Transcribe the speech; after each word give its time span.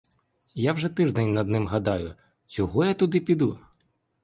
Я 0.55 0.73
вже 0.73 0.87
з 0.87 0.91
тиждень 0.91 1.33
над 1.33 1.47
ним 1.47 1.67
гадаю: 1.67 2.15
чого 2.47 2.85
я 2.85 2.93
туди 2.93 3.19
піду? 3.19 3.59